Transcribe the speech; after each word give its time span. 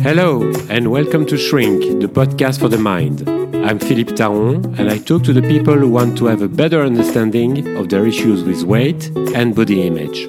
Hello, 0.00 0.48
and 0.70 0.92
welcome 0.92 1.26
to 1.26 1.36
Shrink, 1.36 2.00
the 2.00 2.06
podcast 2.06 2.60
for 2.60 2.68
the 2.68 2.78
mind. 2.78 3.28
I'm 3.66 3.80
Philippe 3.80 4.12
Taron, 4.12 4.78
and 4.78 4.88
I 4.88 4.98
talk 4.98 5.24
to 5.24 5.32
the 5.32 5.42
people 5.42 5.74
who 5.74 5.88
want 5.88 6.16
to 6.18 6.26
have 6.26 6.40
a 6.40 6.48
better 6.48 6.82
understanding 6.82 7.76
of 7.76 7.88
their 7.88 8.06
issues 8.06 8.44
with 8.44 8.62
weight 8.62 9.10
and 9.34 9.56
body 9.56 9.84
image. 9.84 10.28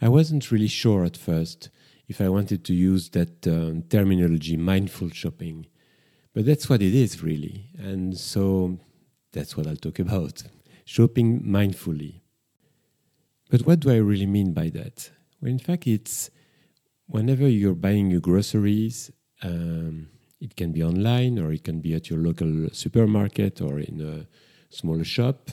I 0.00 0.08
wasn't 0.08 0.50
really 0.50 0.66
sure 0.66 1.04
at 1.04 1.16
first 1.16 1.70
if 2.08 2.20
I 2.20 2.28
wanted 2.28 2.64
to 2.64 2.74
use 2.74 3.10
that 3.10 3.46
um, 3.46 3.82
terminology, 3.82 4.56
mindful 4.56 5.10
shopping. 5.10 5.66
But 6.34 6.46
that's 6.46 6.68
what 6.68 6.82
it 6.82 6.94
is, 6.94 7.22
really. 7.22 7.70
And 7.78 8.18
so 8.18 8.80
that's 9.32 9.56
what 9.56 9.68
I'll 9.68 9.76
talk 9.76 10.00
about 10.00 10.42
shopping 10.84 11.42
mindfully. 11.42 12.21
But 13.52 13.66
what 13.66 13.80
do 13.80 13.90
I 13.90 13.96
really 13.96 14.24
mean 14.24 14.54
by 14.54 14.70
that? 14.70 15.10
Well, 15.42 15.50
in 15.50 15.58
fact, 15.58 15.86
it's 15.86 16.30
whenever 17.06 17.46
you're 17.46 17.74
buying 17.74 18.10
your 18.10 18.22
groceries, 18.22 19.10
um, 19.42 20.08
it 20.40 20.56
can 20.56 20.72
be 20.72 20.82
online 20.82 21.38
or 21.38 21.52
it 21.52 21.62
can 21.62 21.78
be 21.82 21.92
at 21.92 22.08
your 22.08 22.18
local 22.18 22.70
supermarket 22.72 23.60
or 23.60 23.78
in 23.78 24.00
a 24.00 24.26
smaller 24.74 25.04
shop. 25.04 25.50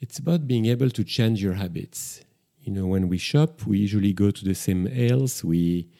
It's 0.00 0.18
about 0.18 0.46
being 0.46 0.64
able 0.64 0.88
to 0.88 1.04
change 1.04 1.42
your 1.42 1.52
habits. 1.52 2.24
You 2.62 2.72
know, 2.72 2.86
when 2.86 3.08
we 3.08 3.18
shop, 3.18 3.66
we 3.66 3.76
usually 3.76 4.14
go 4.14 4.30
to 4.30 4.42
the 4.42 4.54
same 4.54 4.86
aisles, 4.86 5.44
we 5.44 5.90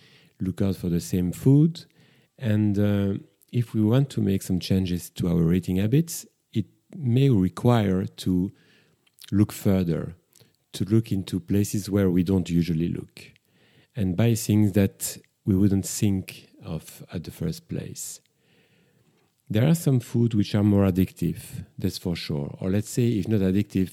look 0.40 0.62
out 0.62 0.76
for 0.76 0.88
the 0.88 1.02
same 1.02 1.30
food. 1.30 1.84
And 2.38 2.78
uh, 2.78 3.22
if 3.52 3.74
we 3.74 3.82
want 3.82 4.08
to 4.10 4.22
make 4.22 4.40
some 4.40 4.60
changes 4.60 5.10
to 5.10 5.28
our 5.28 5.52
eating 5.52 5.76
habits, 5.76 6.24
it 6.54 6.64
may 6.96 7.28
require 7.28 8.06
to 8.06 8.50
look 9.30 9.52
further, 9.52 10.14
to 10.76 10.84
look 10.84 11.10
into 11.10 11.40
places 11.40 11.88
where 11.88 12.10
we 12.10 12.22
don't 12.22 12.50
usually 12.50 12.88
look 12.88 13.32
and 13.94 14.16
buy 14.16 14.34
things 14.34 14.72
that 14.72 15.16
we 15.46 15.54
wouldn't 15.54 15.86
think 15.86 16.48
of 16.62 17.02
at 17.12 17.24
the 17.24 17.30
first 17.30 17.68
place. 17.68 18.20
There 19.48 19.66
are 19.66 19.74
some 19.74 20.00
food 20.00 20.34
which 20.34 20.54
are 20.54 20.62
more 20.62 20.84
addictive, 20.84 21.38
that's 21.78 21.98
for 21.98 22.14
sure, 22.14 22.54
or 22.60 22.68
let's 22.68 22.90
say, 22.90 23.08
if 23.08 23.28
not 23.28 23.40
addictive, 23.40 23.92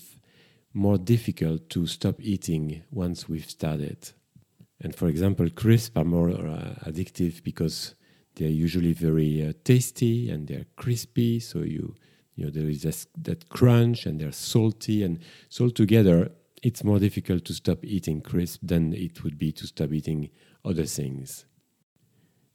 more 0.73 0.97
difficult 0.97 1.69
to 1.69 1.87
stop 1.87 2.15
eating 2.19 2.83
once 2.91 3.29
we've 3.29 3.49
started. 3.49 4.11
And 4.81 4.93
for 4.93 5.07
example, 5.07 5.49
crisps 5.51 5.95
are 5.95 6.03
more 6.03 6.31
uh, 6.31 6.75
addictive 6.85 7.43
because 7.43 7.95
they're 8.35 8.49
usually 8.49 8.93
very 8.93 9.47
uh, 9.47 9.53
tasty 9.63 10.29
and 10.29 10.47
they're 10.47 10.65
crispy. 10.75 11.39
So 11.39 11.59
you, 11.59 11.95
you 12.35 12.45
know, 12.45 12.51
there 12.51 12.67
is 12.67 12.81
this, 12.81 13.07
that 13.21 13.47
crunch 13.47 14.05
and 14.05 14.19
they're 14.19 14.31
salty, 14.33 15.03
and 15.03 15.19
so 15.47 15.65
altogether, 15.65 16.31
it's 16.63 16.83
more 16.83 16.97
difficult 16.97 17.43
to 17.45 17.53
stop 17.53 17.83
eating 17.83 18.21
crisp 18.21 18.61
than 18.63 18.93
it 18.93 19.21
would 19.23 19.37
be 19.37 19.51
to 19.51 19.67
stop 19.67 19.91
eating 19.91 20.29
other 20.63 20.85
things. 20.85 21.45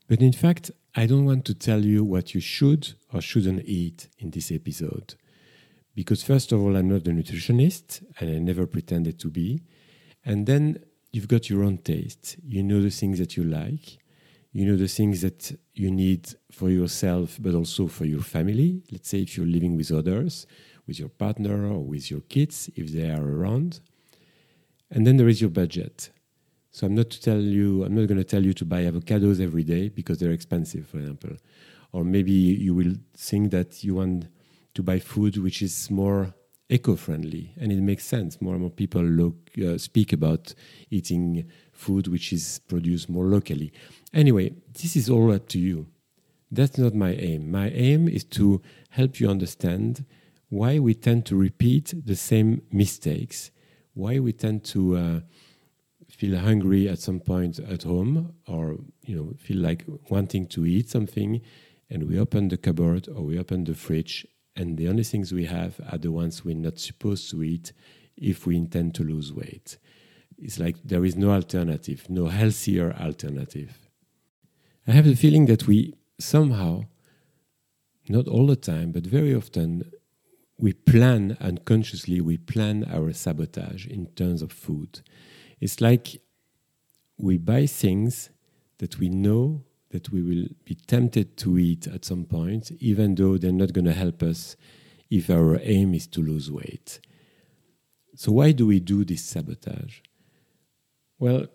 But 0.09 0.23
in 0.23 0.33
fact, 0.33 0.71
I 0.97 1.05
don't 1.05 1.27
want 1.27 1.45
to 1.45 1.55
tell 1.55 1.85
you 1.85 2.03
what 2.03 2.35
you 2.35 2.41
should 2.41 2.95
or 3.13 3.21
shouldn't 3.21 3.67
eat 3.67 4.09
in 4.19 4.31
this 4.31 4.51
episode. 4.51 5.15
Because, 5.95 6.23
first 6.23 6.53
of 6.53 6.61
all, 6.61 6.75
I'm 6.75 6.89
not 6.89 7.07
a 7.07 7.11
nutritionist 7.11 8.03
and 8.19 8.31
I 8.31 8.39
never 8.39 8.67
pretended 8.67 9.21
to 9.21 9.29
be. 9.29 9.61
And 10.25 10.47
then 10.47 10.79
you've 11.13 11.29
got 11.29 11.51
your 11.51 11.63
own 11.63 11.77
taste. 11.79 12.37
You 12.43 12.63
know 12.63 12.81
the 12.81 12.91
things 12.91 13.19
that 13.19 13.37
you 13.37 13.45
like. 13.45 13.99
You 14.53 14.65
know 14.65 14.77
the 14.77 14.89
things 14.89 15.21
that 15.21 15.55
you 15.75 15.91
need 15.91 16.35
for 16.51 16.71
yourself, 16.71 17.37
but 17.39 17.55
also 17.55 17.89
for 17.89 18.07
your 18.07 18.23
family. 18.23 18.83
Let's 18.91 19.11
say 19.11 19.19
if 19.19 19.37
you're 19.37 19.47
living 19.47 19.77
with 19.77 19.93
others, 19.93 20.47
with 20.87 20.99
your 20.99 21.11
partner 21.11 21.67
or 21.67 21.85
with 21.85 22.11
your 22.11 22.23
kids, 22.23 22.71
if 22.75 22.91
they 22.91 23.11
are 23.11 23.23
around. 23.23 23.81
And 24.91 25.07
then 25.07 25.17
there 25.17 25.29
is 25.29 25.41
your 25.41 25.51
budget. 25.51 26.11
So 26.71 26.87
I'm 26.87 26.95
not 26.95 27.11
to 27.11 27.21
tell 27.21 27.41
you, 27.41 27.85
I'm 27.85 27.95
not 27.95 28.07
going 28.07 28.19
to 28.19 28.25
tell 28.25 28.45
you 28.45 28.53
to 28.55 28.65
buy 28.65 28.83
avocados 28.83 29.41
every 29.41 29.65
day 29.65 29.89
because 29.89 30.19
they're 30.19 30.31
expensive, 30.33 30.87
for 30.87 30.99
example. 30.99 31.37
Or 31.93 32.05
maybe 32.05 32.33
you 32.33 32.75
will 32.75 32.95
think 33.17 33.51
that 33.51 33.83
you 33.83 33.95
want 33.95 34.29
to 34.75 34.83
buy 34.83 34.99
food 34.99 35.37
which 35.39 35.63
is 35.63 35.91
more 35.91 36.35
eco-friendly, 36.71 37.55
and 37.59 37.73
it 37.73 37.81
makes 37.81 38.05
sense. 38.05 38.41
More 38.41 38.53
and 38.53 38.61
more 38.61 38.71
people 38.71 39.03
look, 39.03 39.51
uh, 39.59 39.79
speak 39.79 40.13
about 40.13 40.55
eating 40.91 41.51
food 41.73 42.09
which 42.09 42.33
is 42.33 42.61
produced 42.69 43.09
more 43.09 43.25
locally. 43.25 43.73
Anyway, 44.13 44.55
this 44.75 44.95
is 44.95 45.09
all 45.09 45.33
up 45.33 45.49
to 45.49 45.59
you. 45.59 45.87
That's 46.51 46.79
not 46.79 46.95
my 46.95 47.13
aim. 47.13 47.51
My 47.51 47.71
aim 47.71 48.09
is 48.09 48.25
to 48.25 48.61
help 48.91 49.19
you 49.19 49.29
understand 49.29 50.05
why 50.51 50.79
we 50.79 50.95
tend 50.95 51.27
to 51.27 51.37
repeat 51.37 51.95
the 52.07 52.17
same 52.17 52.63
mistakes 52.71 53.51
why 53.99 54.21
we 54.21 54.33
tend 54.33 54.63
to 54.63 54.97
uh, 54.97 55.21
feel 56.09 56.39
hungry 56.39 56.89
at 56.89 57.01
some 57.01 57.19
point 57.19 57.59
at 57.59 57.83
home 57.83 58.33
or 58.47 58.79
you 59.05 59.17
know 59.17 59.35
feel 59.39 59.59
like 59.59 59.85
wanting 60.09 60.47
to 60.47 60.65
eat 60.65 60.89
something 60.89 61.41
and 61.91 62.09
we 62.09 62.19
open 62.19 62.49
the 62.49 62.57
cupboard 62.57 63.09
or 63.09 63.23
we 63.25 63.37
open 63.39 63.65
the 63.65 63.75
fridge 63.75 64.25
and 64.55 64.79
the 64.79 64.89
only 64.89 65.03
things 65.03 65.33
we 65.33 65.47
have 65.47 65.81
are 65.91 65.99
the 65.99 66.13
ones 66.13 66.45
we're 66.45 66.55
not 66.55 66.79
supposed 66.79 67.29
to 67.31 67.43
eat 67.43 67.73
if 68.17 68.47
we 68.47 68.57
intend 68.57 68.95
to 68.95 69.03
lose 69.03 69.33
weight. 69.33 69.79
It's 70.39 70.59
like 70.59 70.77
there 70.85 71.05
is 71.05 71.17
no 71.17 71.31
alternative 71.33 72.09
no 72.09 72.27
healthier 72.27 72.93
alternative. 72.93 73.89
I 74.87 74.93
have 74.93 75.07
the 75.07 75.17
feeling 75.17 75.47
that 75.47 75.67
we 75.67 75.95
somehow 76.21 76.85
not 78.09 78.29
all 78.29 78.47
the 78.47 78.57
time 78.57 78.93
but 78.93 79.05
very 79.05 79.35
often 79.35 79.91
we 80.59 80.73
plan 80.73 81.37
unconsciously, 81.41 82.21
we 82.21 82.37
plan 82.37 82.85
our 82.93 83.13
sabotage 83.13 83.87
in 83.87 84.07
terms 84.07 84.43
of 84.43 84.53
food. 84.53 85.01
It's 85.61 85.81
like 85.81 86.21
we 87.17 87.39
buy 87.39 87.67
things 87.67 88.31
that 88.79 88.99
we 88.99 89.09
know 89.09 89.63
that 89.91 90.11
we 90.11 90.23
will 90.23 90.49
be 90.65 90.75
tempted 90.75 91.37
to 91.39 91.59
eat 91.59 91.87
at 91.87 92.05
some 92.05 92.25
point, 92.25 92.71
even 92.81 93.15
though 93.15 93.39
they're 93.39 93.53
not 93.53 93.73
going 93.73 93.85
to 93.85 93.95
help 93.95 94.23
us 94.23 94.57
if 95.11 95.31
our 95.31 95.59
aim 95.63 95.95
is 95.95 96.07
to 96.09 96.21
lose 96.21 96.51
weight. 96.51 97.01
So, 98.15 98.33
why 98.33 98.53
do 98.53 98.67
we 98.67 98.81
do 98.81 99.05
this 99.05 99.23
sabotage? 99.23 100.01
Well, 101.19 101.47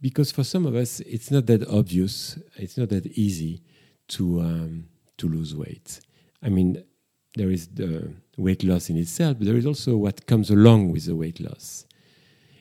because 0.00 0.32
for 0.32 0.42
some 0.42 0.66
of 0.66 0.74
us, 0.74 1.00
it's 1.00 1.30
not 1.30 1.46
that 1.46 1.66
obvious, 1.68 2.38
it's 2.56 2.76
not 2.76 2.88
that 2.88 3.06
easy 3.06 3.62
to, 4.08 4.40
um, 4.40 4.88
to 5.18 5.28
lose 5.28 5.54
weight. 5.54 6.00
I 6.42 6.48
mean, 6.48 6.82
there 7.34 7.50
is 7.50 7.68
the 7.68 8.12
weight 8.36 8.64
loss 8.64 8.90
in 8.90 8.96
itself, 8.96 9.38
but 9.38 9.46
there 9.46 9.56
is 9.56 9.66
also 9.66 9.96
what 9.96 10.26
comes 10.26 10.50
along 10.50 10.90
with 10.90 11.06
the 11.06 11.16
weight 11.16 11.40
loss. 11.40 11.86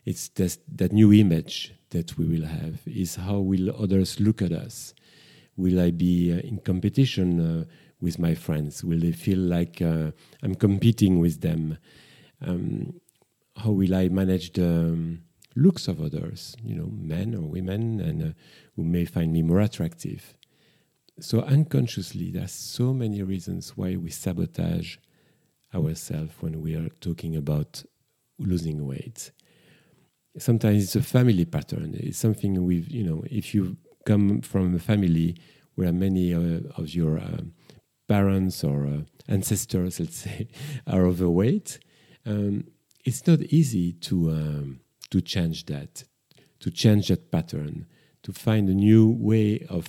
It's 0.05 0.29
this, 0.29 0.59
that 0.75 0.91
new 0.91 1.11
image 1.13 1.73
that 1.89 2.17
we 2.17 2.25
will 2.25 2.45
have 2.45 2.79
is 2.85 3.15
how 3.15 3.39
will 3.39 3.75
others 3.81 4.19
look 4.19 4.41
at 4.41 4.51
us? 4.51 4.93
Will 5.57 5.79
I 5.79 5.91
be 5.91 6.31
uh, 6.31 6.37
in 6.37 6.59
competition 6.59 7.39
uh, 7.39 7.65
with 7.99 8.19
my 8.19 8.35
friends? 8.35 8.83
Will 8.83 8.99
they 8.99 9.11
feel 9.11 9.39
like 9.39 9.81
uh, 9.81 10.11
I'm 10.41 10.55
competing 10.55 11.19
with 11.19 11.41
them? 11.41 11.77
Um, 12.45 13.01
how 13.57 13.71
will 13.71 13.93
I 13.93 14.07
manage 14.07 14.53
the 14.53 14.67
um, 14.67 15.23
looks 15.55 15.87
of 15.87 16.01
others, 16.01 16.55
you 16.63 16.75
know, 16.75 16.89
men 16.91 17.35
or 17.35 17.41
women, 17.41 17.99
and 17.99 18.23
uh, 18.23 18.33
who 18.75 18.83
may 18.83 19.05
find 19.05 19.33
me 19.33 19.41
more 19.41 19.59
attractive? 19.59 20.33
So 21.21 21.41
unconsciously, 21.41 22.31
there's 22.31 22.51
so 22.51 22.93
many 22.93 23.21
reasons 23.23 23.75
why 23.75 23.95
we 23.95 24.09
sabotage 24.09 24.97
ourselves 25.73 26.33
when 26.39 26.61
we 26.61 26.75
are 26.75 26.89
talking 27.01 27.35
about 27.35 27.83
losing 28.37 28.85
weight. 28.85 29.31
Sometimes 30.37 30.83
it's 30.83 30.95
a 30.95 31.01
family 31.01 31.45
pattern. 31.45 31.95
It's 31.97 32.17
something 32.17 32.63
we've, 32.63 32.89
you 32.89 33.03
know, 33.03 33.23
if 33.29 33.53
you 33.53 33.77
come 34.05 34.41
from 34.41 34.75
a 34.75 34.79
family 34.79 35.35
where 35.75 35.91
many 35.91 36.33
uh, 36.33 36.61
of 36.77 36.89
your 36.93 37.19
uh, 37.19 37.41
parents 38.07 38.63
or 38.63 38.85
uh, 38.85 39.01
ancestors, 39.27 39.99
let's 39.99 40.17
say, 40.17 40.47
are 40.87 41.05
overweight, 41.05 41.79
um, 42.25 42.65
it's 43.05 43.25
not 43.27 43.41
easy 43.43 43.93
to 43.93 44.29
um, 44.29 44.79
to 45.09 45.21
change 45.21 45.65
that, 45.65 46.03
to 46.59 46.69
change 46.69 47.07
that 47.07 47.31
pattern, 47.31 47.87
to 48.23 48.31
find 48.31 48.69
a 48.69 48.73
new 48.73 49.07
way 49.07 49.65
of 49.69 49.87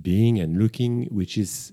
being 0.00 0.38
and 0.38 0.58
looking 0.58 1.04
which 1.06 1.36
is 1.36 1.72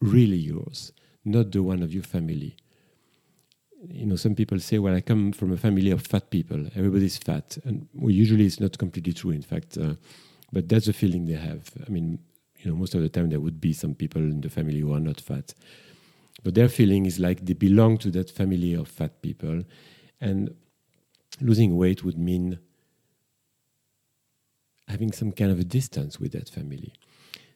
really 0.00 0.36
yours, 0.36 0.92
not 1.24 1.52
the 1.52 1.62
one 1.62 1.82
of 1.82 1.92
your 1.92 2.02
family. 2.02 2.56
You 3.88 4.06
know, 4.06 4.16
some 4.16 4.34
people 4.34 4.58
say, 4.58 4.78
"Well, 4.78 4.94
I 4.94 5.00
come 5.00 5.32
from 5.32 5.52
a 5.52 5.56
family 5.56 5.90
of 5.90 6.02
fat 6.02 6.30
people. 6.30 6.66
Everybody's 6.74 7.16
fat," 7.16 7.58
and 7.64 7.88
well, 7.94 8.10
usually 8.10 8.44
it's 8.44 8.60
not 8.60 8.76
completely 8.78 9.12
true. 9.12 9.30
In 9.30 9.42
fact, 9.42 9.78
uh, 9.78 9.94
but 10.52 10.68
that's 10.68 10.86
the 10.86 10.92
feeling 10.92 11.26
they 11.26 11.34
have. 11.34 11.70
I 11.86 11.90
mean, 11.90 12.18
you 12.58 12.70
know, 12.70 12.76
most 12.76 12.94
of 12.94 13.02
the 13.02 13.08
time 13.08 13.30
there 13.30 13.40
would 13.40 13.60
be 13.60 13.72
some 13.72 13.94
people 13.94 14.22
in 14.22 14.40
the 14.40 14.50
family 14.50 14.80
who 14.80 14.92
are 14.92 15.00
not 15.00 15.20
fat, 15.20 15.54
but 16.42 16.54
their 16.54 16.68
feeling 16.68 17.06
is 17.06 17.20
like 17.20 17.44
they 17.44 17.52
belong 17.54 17.98
to 17.98 18.10
that 18.10 18.30
family 18.30 18.74
of 18.74 18.88
fat 18.88 19.22
people, 19.22 19.62
and 20.20 20.54
losing 21.40 21.76
weight 21.76 22.02
would 22.04 22.18
mean 22.18 22.58
having 24.88 25.12
some 25.12 25.32
kind 25.32 25.50
of 25.50 25.58
a 25.58 25.64
distance 25.64 26.18
with 26.18 26.32
that 26.32 26.48
family. 26.48 26.92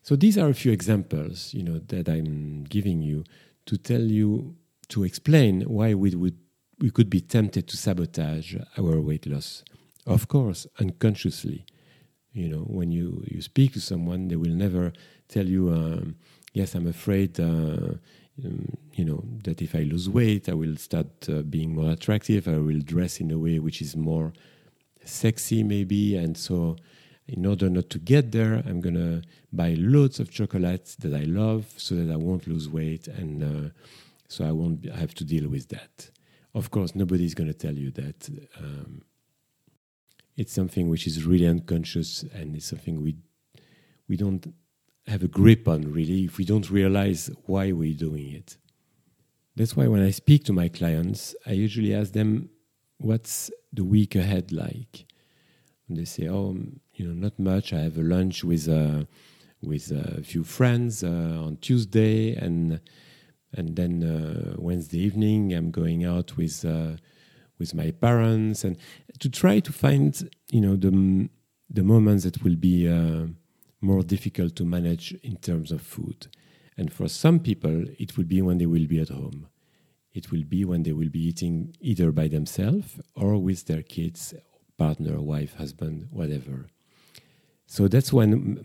So 0.03 0.17
these 0.17 0.37
are 0.37 0.49
a 0.49 0.55
few 0.55 0.73
examples, 0.73 1.55
you 1.55 1.63
know, 1.63 1.79
that 1.79 2.09
I'm 2.09 2.65
giving 2.65 3.03
you 3.03 3.25
to 3.67 3.77
tell 3.77 4.01
you 4.01 4.57
to 4.89 5.05
explain 5.05 5.63
why 5.63 5.95
we 5.95 6.15
would 6.15 6.39
we 6.81 6.91
could 6.91 7.09
be 7.09 7.21
tempted 7.21 7.69
to 7.69 7.77
sabotage 7.77 8.57
our 8.77 9.01
weight 9.01 9.27
loss 9.27 9.63
Of 10.07 10.29
course, 10.29 10.67
unconsciously. 10.81 11.65
You 12.33 12.49
know, 12.49 12.63
when 12.63 12.91
you, 12.91 13.23
you 13.27 13.43
speak 13.43 13.73
to 13.75 13.81
someone, 13.81 14.29
they 14.29 14.37
will 14.37 14.51
never 14.51 14.93
tell 15.29 15.47
you, 15.47 15.71
um, 15.71 16.17
yes, 16.55 16.75
I'm 16.75 16.87
afraid, 16.87 17.39
uh, 17.39 17.95
um, 18.45 18.77
you 18.95 19.05
know, 19.05 19.23
that 19.45 19.61
if 19.63 19.75
I 19.75 19.81
lose 19.81 20.09
weight, 20.09 20.49
I 20.49 20.55
will 20.55 20.77
start 20.77 21.29
uh, 21.29 21.43
being 21.43 21.75
more 21.75 21.93
attractive. 21.93 22.49
I 22.49 22.59
will 22.59 22.81
dress 22.81 23.21
in 23.21 23.31
a 23.31 23.39
way 23.39 23.59
which 23.59 23.81
is 23.81 23.95
more 23.95 24.33
sexy, 25.05 25.63
maybe. 25.63 26.17
And 26.17 26.37
so, 26.37 26.77
in 27.33 27.47
order 27.47 27.71
not 27.71 27.89
to 27.91 27.99
get 27.99 28.31
there, 28.33 28.63
I'm 28.67 28.81
going 28.81 28.95
to 28.95 29.23
buy 29.53 29.75
loads 29.79 30.21
of 30.21 30.31
chocolates 30.31 30.97
that 30.97 31.15
I 31.15 31.25
love 31.25 31.73
so 31.77 31.95
that 31.95 32.13
I 32.13 32.17
won't 32.17 32.47
lose 32.47 32.69
weight. 32.69 33.09
And 33.09 33.43
uh, 33.43 33.71
so 34.29 34.45
I 34.45 34.53
won't 34.53 34.85
have 34.85 35.15
to 35.15 35.25
deal 35.25 35.49
with 35.49 35.69
that. 35.69 36.11
Of 36.55 36.71
course, 36.71 36.95
nobody's 36.95 37.35
going 37.35 37.49
to 37.49 37.59
tell 37.67 37.75
you 37.75 37.91
that. 37.93 38.29
Um, 38.59 39.03
it's 40.37 40.53
something 40.53 40.89
which 40.89 41.07
is 41.07 41.25
really 41.25 41.47
unconscious 41.47 42.23
and 42.35 42.57
it's 42.57 42.67
something 42.67 43.03
we 43.03 43.17
we 44.09 44.17
don't 44.17 44.55
have 45.07 45.23
a 45.23 45.29
grip 45.29 45.69
on 45.69 45.93
really 45.93 46.25
if 46.25 46.39
we 46.39 46.45
don't 46.45 46.71
realize 46.71 47.31
why 47.47 47.73
we're 47.73 47.95
doing 47.95 48.33
it. 48.33 48.57
That's 49.57 49.77
why 49.77 49.87
when 49.89 50.03
I 50.03 50.11
speak 50.11 50.45
to 50.45 50.53
my 50.53 50.69
clients, 50.69 51.35
I 51.47 51.53
usually 51.53 51.95
ask 51.95 52.13
them, 52.13 52.49
"What's 52.99 53.51
the 53.73 53.85
week 53.85 54.15
ahead 54.17 54.53
like?" 54.53 55.07
And 55.89 55.99
they 55.99 56.07
say, 56.07 56.29
"Oh, 56.29 56.57
you 57.03 57.09
know, 57.09 57.15
not 57.15 57.37
much. 57.39 57.73
I 57.73 57.81
have 57.81 57.99
a 57.99 58.03
lunch 58.03 58.45
with 58.45 58.69
uh, 58.69 59.05
with 59.61 59.91
a 59.91 60.23
few 60.23 60.45
friends 60.45 61.03
uh, 61.03 61.09
on 61.47 61.59
Tuesday, 61.61 62.35
and 62.37 62.81
and 63.53 63.75
then 63.75 64.05
uh, 64.05 64.55
Wednesday 64.57 65.01
evening 65.01 65.53
I'm 65.53 65.71
going 65.71 66.05
out 66.05 66.37
with." 66.37 66.65
Uh, 66.65 66.97
with 67.59 67.75
my 67.75 67.93
parents 67.93 68.65
and 68.65 68.77
to 69.21 69.29
try 69.31 69.61
to 69.61 69.73
find 69.73 70.29
you 70.51 70.61
know 70.61 70.75
the 70.75 71.29
the 71.71 71.83
moments 71.85 72.25
that 72.25 72.43
will 72.43 72.57
be 72.57 72.89
more 73.81 74.03
difficult 74.03 74.57
to 74.57 74.65
manage 74.65 75.13
in 75.23 75.37
terms 75.37 75.71
of 75.71 75.81
food 75.81 76.27
and 76.77 76.93
for 76.93 77.07
some 77.07 77.39
people 77.39 77.85
it 78.01 78.17
will 78.17 78.25
be 78.25 78.43
when 78.43 78.59
they 78.59 78.67
will 78.67 78.89
be 78.89 78.99
at 78.99 79.11
home 79.11 79.47
it 80.13 80.33
will 80.33 80.43
be 80.43 80.65
when 80.65 80.83
they 80.83 80.93
will 80.93 81.11
be 81.11 81.25
eating 81.29 81.73
either 81.81 82.11
by 82.11 82.27
themselves 82.27 82.99
or 83.15 83.37
with 83.37 83.67
their 83.67 83.83
kids 83.83 84.35
partner 84.77 85.21
wife 85.21 85.55
husband 85.55 86.09
whatever 86.11 86.72
so 87.73 87.89
that's 87.89 88.13
when 88.13 88.63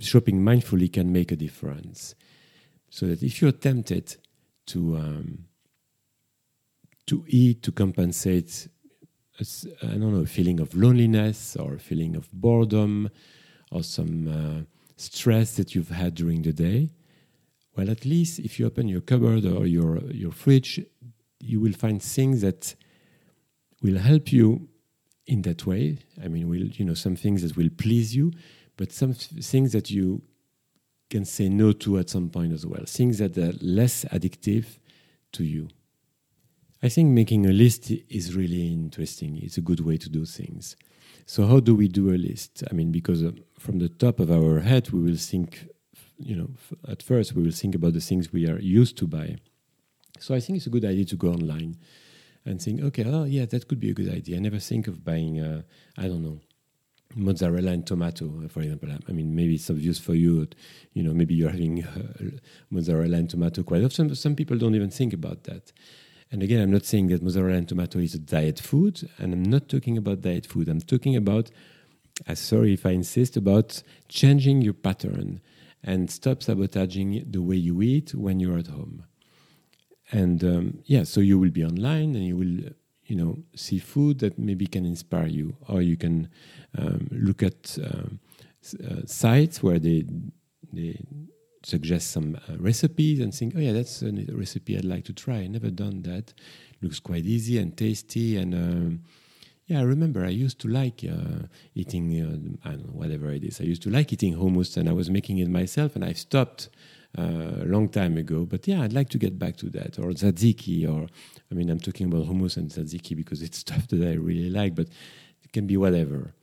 shopping 0.00 0.40
mindfully 0.40 0.90
can 0.90 1.12
make 1.12 1.30
a 1.30 1.36
difference. 1.36 2.14
So 2.88 3.04
that 3.04 3.22
if 3.22 3.42
you're 3.42 3.52
tempted 3.52 4.16
to 4.68 4.96
um, 4.96 5.44
to 7.04 7.22
eat 7.28 7.62
to 7.64 7.72
compensate 7.72 8.68
I 9.38 9.98
don't 9.98 10.14
know, 10.14 10.22
a 10.22 10.26
feeling 10.26 10.60
of 10.60 10.74
loneliness 10.74 11.56
or 11.56 11.74
a 11.74 11.78
feeling 11.78 12.16
of 12.16 12.32
boredom 12.32 13.10
or 13.70 13.82
some 13.82 14.26
uh, 14.26 14.62
stress 14.96 15.56
that 15.56 15.74
you've 15.74 15.90
had 15.90 16.14
during 16.14 16.40
the 16.40 16.54
day, 16.54 16.88
well, 17.76 17.90
at 17.90 18.06
least 18.06 18.38
if 18.38 18.58
you 18.58 18.64
open 18.64 18.88
your 18.88 19.02
cupboard 19.02 19.44
or 19.44 19.66
your, 19.66 19.98
your 20.10 20.32
fridge, 20.32 20.80
you 21.40 21.60
will 21.60 21.74
find 21.74 22.02
things 22.02 22.40
that 22.40 22.74
will 23.82 23.98
help 23.98 24.32
you 24.32 24.70
in 25.26 25.42
that 25.42 25.66
way. 25.66 25.98
I 26.22 26.28
mean, 26.28 26.48
will 26.48 26.66
you 26.66 26.84
know 26.84 26.94
some 26.94 27.16
things 27.16 27.42
that 27.42 27.56
will 27.56 27.70
please 27.76 28.14
you, 28.14 28.32
but 28.76 28.92
some 28.92 29.12
things 29.12 29.72
that 29.72 29.90
you 29.90 30.22
can 31.10 31.24
say 31.24 31.48
no 31.48 31.72
to 31.72 31.98
at 31.98 32.10
some 32.10 32.28
point 32.30 32.52
as 32.52 32.66
well. 32.66 32.82
Things 32.86 33.18
that 33.18 33.36
are 33.38 33.52
less 33.60 34.04
addictive 34.06 34.78
to 35.32 35.44
you. 35.44 35.68
I 36.82 36.88
think 36.88 37.10
making 37.10 37.46
a 37.46 37.52
list 37.52 37.90
is 37.90 38.34
really 38.34 38.72
interesting. 38.72 39.38
It's 39.42 39.56
a 39.56 39.62
good 39.62 39.80
way 39.80 39.96
to 39.96 40.08
do 40.08 40.24
things. 40.24 40.76
So, 41.24 41.46
how 41.46 41.60
do 41.60 41.74
we 41.74 41.88
do 41.88 42.10
a 42.10 42.18
list? 42.18 42.62
I 42.70 42.74
mean, 42.74 42.92
because 42.92 43.24
uh, 43.24 43.32
from 43.58 43.78
the 43.78 43.88
top 43.88 44.20
of 44.20 44.30
our 44.30 44.60
head, 44.60 44.90
we 44.90 45.00
will 45.00 45.16
think, 45.16 45.68
you 46.18 46.36
know, 46.36 46.50
at 46.86 47.02
first, 47.02 47.34
we 47.34 47.42
will 47.42 47.50
think 47.50 47.74
about 47.74 47.94
the 47.94 48.00
things 48.00 48.32
we 48.32 48.48
are 48.48 48.60
used 48.60 48.96
to 48.98 49.06
buy. 49.06 49.36
So, 50.20 50.34
I 50.34 50.40
think 50.40 50.58
it's 50.58 50.66
a 50.66 50.70
good 50.70 50.84
idea 50.84 51.04
to 51.06 51.16
go 51.16 51.28
online 51.30 51.76
and 52.46 52.62
think, 52.62 52.80
okay, 52.82 53.04
oh, 53.04 53.24
yeah, 53.24 53.44
that 53.44 53.68
could 53.68 53.80
be 53.80 53.90
a 53.90 53.94
good 53.94 54.08
idea. 54.08 54.36
I 54.36 54.40
never 54.40 54.58
think 54.58 54.86
of 54.86 55.04
buying, 55.04 55.40
uh, 55.40 55.62
I 55.98 56.06
don't 56.08 56.22
know, 56.22 56.40
mozzarella 57.14 57.72
and 57.72 57.86
tomato, 57.86 58.48
for 58.48 58.60
example. 58.60 58.90
I 59.08 59.12
mean, 59.12 59.34
maybe 59.34 59.54
it's 59.54 59.68
obvious 59.70 59.98
for 59.98 60.14
you. 60.14 60.46
You 60.92 61.02
know, 61.02 61.12
maybe 61.12 61.34
you're 61.34 61.50
having 61.50 61.84
uh, 61.84 62.38
mozzarella 62.70 63.16
and 63.16 63.28
tomato 63.28 63.62
quite 63.62 63.82
often, 63.82 64.08
but 64.08 64.16
some 64.16 64.36
people 64.36 64.56
don't 64.58 64.74
even 64.74 64.90
think 64.90 65.12
about 65.12 65.44
that. 65.44 65.72
And 66.30 66.42
again, 66.42 66.60
I'm 66.60 66.72
not 66.72 66.84
saying 66.84 67.08
that 67.08 67.22
mozzarella 67.22 67.56
and 67.56 67.68
tomato 67.68 67.98
is 67.98 68.14
a 68.14 68.18
diet 68.18 68.60
food, 68.60 69.08
and 69.18 69.32
I'm 69.32 69.44
not 69.44 69.68
talking 69.68 69.96
about 69.96 70.22
diet 70.22 70.46
food. 70.46 70.68
I'm 70.68 70.80
talking 70.80 71.16
about, 71.16 71.50
uh, 72.28 72.34
sorry 72.34 72.74
if 72.74 72.84
I 72.84 72.90
insist, 72.90 73.36
about 73.36 73.82
changing 74.08 74.62
your 74.62 74.74
pattern 74.74 75.40
and 75.82 76.10
stop 76.10 76.42
sabotaging 76.42 77.26
the 77.30 77.42
way 77.42 77.56
you 77.56 77.80
eat 77.80 78.14
when 78.14 78.40
you're 78.40 78.58
at 78.58 78.66
home. 78.66 79.04
And 80.12 80.42
um, 80.44 80.78
yeah, 80.84 81.04
so 81.04 81.20
you 81.20 81.38
will 81.38 81.50
be 81.50 81.64
online 81.64 82.14
and 82.14 82.24
you 82.24 82.36
will, 82.36 82.72
you 83.04 83.16
know, 83.16 83.38
see 83.54 83.78
food 83.78 84.20
that 84.20 84.38
maybe 84.38 84.66
can 84.66 84.84
inspire 84.84 85.26
you, 85.26 85.56
or 85.68 85.82
you 85.82 85.96
can 85.96 86.28
um, 86.78 87.08
look 87.10 87.42
at 87.42 87.78
um, 87.82 88.20
uh, 88.84 89.06
sites 89.06 89.62
where 89.62 89.78
they 89.78 90.04
they 90.72 91.00
suggest 91.66 92.12
some 92.12 92.36
uh, 92.48 92.56
recipes 92.58 93.18
and 93.18 93.34
think, 93.34 93.54
oh 93.56 93.60
yeah, 93.60 93.72
that's 93.72 94.00
a 94.02 94.12
recipe 94.32 94.76
I'd 94.78 94.84
like 94.84 95.04
to 95.06 95.12
try. 95.12 95.38
I 95.38 95.46
never 95.48 95.70
done 95.70 96.02
that. 96.02 96.32
Looks 96.80 97.00
quite 97.00 97.24
easy 97.24 97.58
and 97.58 97.76
tasty. 97.76 98.36
And 98.36 98.54
um, 98.54 99.02
yeah, 99.66 99.80
I 99.80 99.82
remember 99.82 100.24
I 100.24 100.28
used 100.28 100.60
to 100.60 100.68
like 100.68 101.04
uh, 101.04 101.46
eating, 101.74 102.06
uh, 102.64 102.70
know, 102.70 102.84
whatever 102.92 103.32
it 103.32 103.42
is. 103.42 103.60
I 103.60 103.64
used 103.64 103.82
to 103.82 103.90
like 103.90 104.12
eating 104.12 104.36
hummus 104.36 104.76
and 104.76 104.88
I 104.88 104.92
was 104.92 105.10
making 105.10 105.38
it 105.38 105.48
myself 105.48 105.96
and 105.96 106.04
I 106.04 106.12
stopped 106.12 106.68
a 107.14 107.64
long 107.64 107.88
time 107.88 108.16
ago. 108.16 108.44
But 108.44 108.66
yeah, 108.68 108.82
I'd 108.82 108.92
like 108.92 109.08
to 109.10 109.18
get 109.18 109.38
back 109.38 109.56
to 109.58 109.70
that. 109.70 109.98
Or 109.98 110.10
tzatziki, 110.10 110.88
or 110.88 111.08
I 111.50 111.54
mean, 111.54 111.70
I'm 111.70 111.80
talking 111.80 112.06
about 112.06 112.26
hummus 112.26 112.56
and 112.56 112.70
tzatziki 112.70 113.16
because 113.16 113.42
it's 113.42 113.58
stuff 113.66 113.88
that 113.88 114.02
I 114.02 114.14
really 114.14 114.50
like, 114.50 114.74
but 114.74 114.88
it 115.42 115.52
can 115.52 115.66
be 115.66 115.76
whatever. 115.76 116.34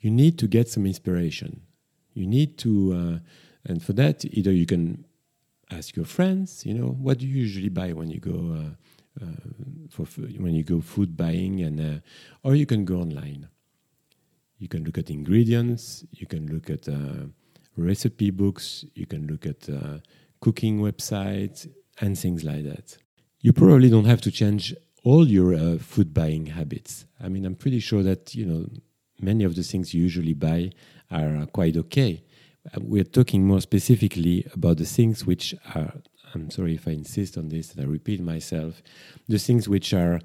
You 0.00 0.10
need 0.10 0.38
to 0.38 0.46
get 0.46 0.68
some 0.68 0.86
inspiration. 0.86 1.62
You 2.12 2.26
need 2.26 2.58
to 2.58 2.92
uh, 2.92 3.18
and 3.66 3.82
for 3.82 3.92
that, 3.94 4.24
either 4.24 4.52
you 4.52 4.66
can 4.66 5.04
ask 5.70 5.96
your 5.96 6.04
friends, 6.04 6.66
you 6.66 6.74
know, 6.74 6.88
what 6.88 7.18
do 7.18 7.26
you 7.26 7.34
usually 7.34 7.70
buy 7.70 7.92
when 7.92 8.10
you 8.10 8.20
go 8.20 8.56
uh, 8.60 9.24
uh, 9.24 9.26
for 9.88 10.04
when 10.38 10.54
you 10.54 10.64
go 10.64 10.80
food 10.80 11.16
buying, 11.16 11.60
and 11.60 11.80
uh, 11.80 12.00
or 12.42 12.54
you 12.54 12.66
can 12.66 12.84
go 12.84 12.96
online. 12.96 13.48
You 14.58 14.68
can 14.68 14.84
look 14.84 14.98
at 14.98 15.10
ingredients. 15.10 16.04
You 16.12 16.26
can 16.26 16.46
look 16.52 16.70
at 16.70 16.88
uh, 16.88 17.26
recipe 17.76 18.30
books. 18.30 18.84
You 18.94 19.06
can 19.06 19.26
look 19.26 19.46
at 19.46 19.68
uh, 19.68 19.98
cooking 20.40 20.80
websites 20.80 21.68
and 22.00 22.18
things 22.18 22.44
like 22.44 22.64
that. 22.64 22.96
You 23.40 23.52
probably 23.52 23.90
don't 23.90 24.06
have 24.06 24.20
to 24.22 24.30
change 24.30 24.74
all 25.02 25.28
your 25.28 25.54
uh, 25.54 25.78
food 25.78 26.14
buying 26.14 26.46
habits. 26.46 27.04
I 27.22 27.28
mean, 27.28 27.44
I'm 27.44 27.54
pretty 27.54 27.80
sure 27.80 28.02
that 28.02 28.34
you 28.34 28.46
know 28.46 28.66
many 29.20 29.44
of 29.44 29.54
the 29.54 29.62
things 29.62 29.94
you 29.94 30.02
usually 30.02 30.34
buy 30.34 30.70
are 31.10 31.46
quite 31.46 31.76
okay 31.76 32.22
uh, 32.72 32.78
we're 32.80 33.04
talking 33.04 33.46
more 33.46 33.60
specifically 33.60 34.46
about 34.52 34.78
the 34.78 34.84
things 34.84 35.24
which 35.24 35.54
are 35.74 35.92
i'm 36.34 36.50
sorry 36.50 36.74
if 36.74 36.88
i 36.88 36.90
insist 36.90 37.36
on 37.38 37.48
this 37.48 37.72
and 37.72 37.80
i 37.80 37.84
repeat 37.84 38.20
myself 38.20 38.82
the 39.28 39.38
things 39.38 39.68
which 39.68 39.92
are 39.92 40.20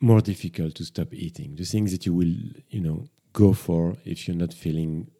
more 0.00 0.20
difficult 0.20 0.74
to 0.74 0.84
stop 0.84 1.12
eating 1.14 1.56
the 1.56 1.64
things 1.64 1.92
that 1.92 2.04
you 2.06 2.14
will 2.14 2.34
you 2.68 2.80
know 2.80 3.08
go 3.32 3.52
for 3.52 3.96
if 4.04 4.26
you're 4.26 4.36
not 4.36 4.52
feeling 4.52 5.10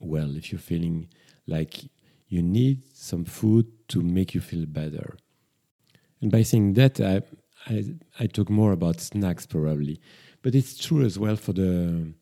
well 0.00 0.36
if 0.36 0.52
you're 0.52 0.58
feeling 0.58 1.08
like 1.46 1.84
you 2.28 2.42
need 2.42 2.82
some 2.94 3.24
food 3.24 3.66
to 3.88 4.02
make 4.02 4.34
you 4.34 4.40
feel 4.40 4.66
better 4.66 5.16
and 6.20 6.30
by 6.30 6.42
saying 6.42 6.74
that 6.74 7.00
i 7.00 7.20
i, 7.66 7.84
I 8.20 8.26
talk 8.26 8.50
more 8.50 8.72
about 8.72 9.00
snacks 9.00 9.46
probably 9.46 10.00
but 10.42 10.54
it's 10.54 10.76
true 10.76 11.04
as 11.04 11.18
well 11.18 11.36
for 11.36 11.52
the 11.52 12.12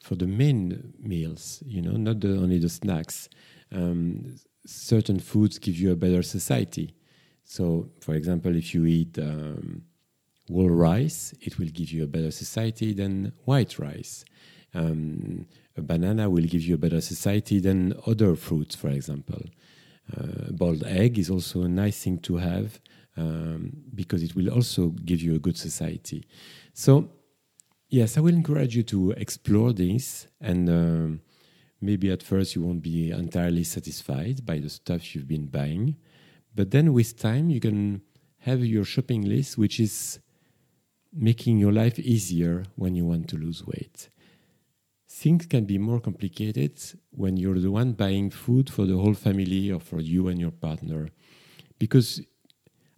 for 0.00 0.14
the 0.14 0.26
main 0.26 0.94
meals, 0.98 1.62
you 1.66 1.82
know, 1.82 1.92
not 1.92 2.20
the, 2.20 2.30
only 2.30 2.58
the 2.58 2.68
snacks. 2.68 3.28
Um, 3.72 4.36
certain 4.64 5.18
foods 5.18 5.58
give 5.58 5.76
you 5.76 5.92
a 5.92 5.96
better 5.96 6.22
satiety. 6.22 6.94
So, 7.44 7.90
for 8.00 8.14
example, 8.14 8.54
if 8.56 8.74
you 8.74 8.86
eat 8.86 9.18
um, 9.18 9.82
whole 10.50 10.70
rice, 10.70 11.34
it 11.40 11.58
will 11.58 11.68
give 11.68 11.90
you 11.90 12.04
a 12.04 12.06
better 12.06 12.30
satiety 12.30 12.92
than 12.92 13.32
white 13.44 13.78
rice. 13.78 14.24
Um, 14.74 15.46
a 15.76 15.82
banana 15.82 16.28
will 16.28 16.44
give 16.44 16.62
you 16.62 16.74
a 16.74 16.78
better 16.78 17.00
satiety 17.00 17.60
than 17.60 17.94
other 18.06 18.36
fruits, 18.36 18.74
for 18.74 18.88
example. 18.88 19.42
Uh, 20.16 20.50
boiled 20.52 20.84
egg 20.84 21.18
is 21.18 21.30
also 21.30 21.62
a 21.62 21.68
nice 21.68 22.02
thing 22.02 22.18
to 22.18 22.36
have 22.36 22.80
um, 23.16 23.72
because 23.94 24.22
it 24.22 24.34
will 24.34 24.50
also 24.50 24.88
give 25.04 25.20
you 25.20 25.34
a 25.34 25.38
good 25.38 25.56
satiety. 25.56 26.24
So 26.72 27.10
Yes, 27.90 28.18
I 28.18 28.20
will 28.20 28.34
encourage 28.34 28.76
you 28.76 28.82
to 28.82 29.12
explore 29.12 29.72
this, 29.72 30.26
and 30.42 30.68
um, 30.68 31.20
maybe 31.80 32.10
at 32.10 32.22
first 32.22 32.54
you 32.54 32.62
won't 32.62 32.82
be 32.82 33.10
entirely 33.10 33.64
satisfied 33.64 34.44
by 34.44 34.58
the 34.58 34.68
stuff 34.68 35.14
you've 35.14 35.26
been 35.26 35.46
buying, 35.46 35.96
but 36.54 36.70
then 36.70 36.92
with 36.92 37.18
time 37.18 37.48
you 37.48 37.60
can 37.60 38.02
have 38.40 38.62
your 38.62 38.84
shopping 38.84 39.22
list, 39.22 39.56
which 39.56 39.80
is 39.80 40.20
making 41.14 41.56
your 41.56 41.72
life 41.72 41.98
easier 41.98 42.64
when 42.76 42.94
you 42.94 43.06
want 43.06 43.26
to 43.28 43.38
lose 43.38 43.66
weight. 43.66 44.10
Things 45.22 45.46
can 45.46 45.64
be 45.64 45.78
more 45.78 45.98
complicated 45.98 46.80
when 47.10 47.36
you're 47.36 47.58
the 47.58 47.72
one 47.72 47.90
buying 47.92 48.30
food 48.30 48.70
for 48.70 48.86
the 48.86 48.96
whole 48.96 49.14
family 49.14 49.72
or 49.72 49.80
for 49.80 50.00
you 50.00 50.28
and 50.28 50.38
your 50.38 50.52
partner. 50.52 51.08
Because 51.76 52.22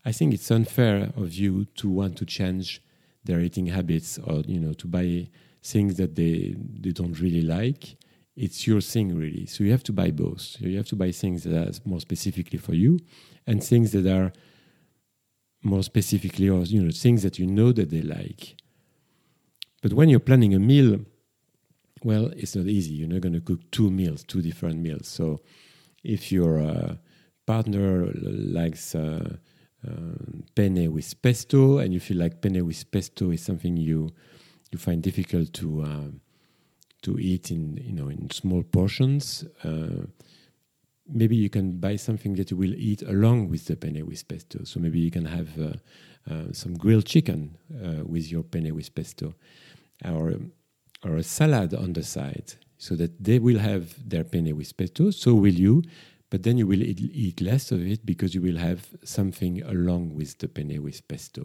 I 0.04 0.12
think 0.12 0.34
it's 0.34 0.50
unfair 0.50 1.12
of 1.16 1.32
you 1.32 1.64
to 1.76 1.88
want 1.88 2.18
to 2.18 2.26
change 2.26 2.82
their 3.24 3.40
eating 3.40 3.68
habits 3.68 4.18
or 4.18 4.42
you 4.46 4.60
know 4.60 4.74
to 4.74 4.86
buy 4.86 5.28
things 5.62 5.96
that 5.96 6.14
they 6.14 6.56
they 6.84 6.92
don't 6.92 7.18
really 7.18 7.40
like. 7.40 7.96
It's 8.36 8.66
your 8.66 8.82
thing 8.82 9.16
really. 9.16 9.46
So 9.46 9.64
you 9.64 9.70
have 9.70 9.84
to 9.84 9.92
buy 9.94 10.10
both. 10.10 10.56
You 10.60 10.76
have 10.76 10.88
to 10.88 10.96
buy 10.96 11.12
things 11.12 11.44
that 11.44 11.54
are 11.56 11.72
more 11.86 12.00
specifically 12.00 12.58
for 12.58 12.74
you 12.74 13.00
and 13.46 13.64
things 13.64 13.92
that 13.92 14.06
are 14.06 14.30
more 15.62 15.82
specifically 15.82 16.50
or 16.50 16.64
you 16.64 16.82
know 16.82 16.90
things 16.90 17.22
that 17.22 17.38
you 17.38 17.46
know 17.46 17.72
that 17.72 17.88
they 17.88 18.02
like. 18.02 18.56
But 19.80 19.94
when 19.94 20.10
you're 20.10 20.28
planning 20.28 20.54
a 20.54 20.58
meal, 20.58 21.00
well, 22.04 22.26
it's 22.36 22.56
not 22.56 22.66
easy. 22.66 22.94
You're 22.94 23.08
not 23.08 23.20
going 23.20 23.34
to 23.34 23.40
cook 23.40 23.70
two 23.70 23.90
meals, 23.90 24.24
two 24.24 24.42
different 24.42 24.80
meals. 24.80 25.08
So 25.08 25.40
if 26.02 26.32
your 26.32 26.60
uh, 26.60 26.94
partner 27.46 28.12
likes 28.22 28.94
uh, 28.94 29.36
uh, 29.86 29.92
penne 30.54 30.92
with 30.92 31.20
pesto, 31.22 31.78
and 31.78 31.92
you 31.92 32.00
feel 32.00 32.18
like 32.18 32.40
penne 32.40 32.64
with 32.64 32.90
pesto 32.90 33.30
is 33.30 33.42
something 33.42 33.76
you 33.76 34.10
you 34.70 34.78
find 34.78 35.02
difficult 35.02 35.52
to 35.54 35.82
uh, 35.82 36.10
to 37.02 37.18
eat 37.18 37.50
in 37.50 37.76
you 37.78 37.92
know 37.92 38.08
in 38.08 38.30
small 38.30 38.62
portions. 38.62 39.44
Uh, 39.64 40.06
maybe 41.08 41.34
you 41.34 41.50
can 41.50 41.80
buy 41.80 41.96
something 41.96 42.34
that 42.34 42.50
you 42.50 42.56
will 42.56 42.74
eat 42.74 43.02
along 43.02 43.48
with 43.48 43.66
the 43.66 43.74
penne 43.74 44.06
with 44.06 44.28
pesto. 44.28 44.62
So 44.64 44.78
maybe 44.78 45.00
you 45.00 45.10
can 45.10 45.24
have 45.24 45.48
uh, 45.58 45.72
uh, 46.30 46.52
some 46.52 46.74
grilled 46.74 47.06
chicken 47.06 47.56
with 48.06 48.30
your 48.30 48.44
penne 48.44 48.74
with 48.74 48.94
pesto, 48.94 49.34
or 50.04 50.34
or 51.04 51.16
a 51.16 51.22
salad 51.22 51.74
on 51.74 51.92
the 51.92 52.02
side, 52.02 52.54
so 52.78 52.94
that 52.96 53.22
they 53.22 53.38
will 53.38 53.58
have 53.58 53.94
their 54.08 54.24
penne 54.24 54.56
with 54.56 54.76
pesto. 54.76 55.10
So 55.10 55.34
will 55.34 55.54
you, 55.54 55.82
but 56.30 56.42
then 56.42 56.58
you 56.58 56.66
will 56.66 56.82
eat, 56.82 57.40
less 57.40 57.72
of 57.72 57.86
it 57.86 58.06
because 58.06 58.34
you 58.34 58.42
will 58.42 58.58
have 58.58 58.86
something 59.04 59.62
along 59.62 60.14
with 60.14 60.38
the 60.38 60.48
penne 60.48 60.82
with 60.82 61.06
pesto. 61.08 61.44